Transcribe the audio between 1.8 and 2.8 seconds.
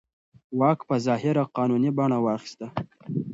بڼه واخیسته.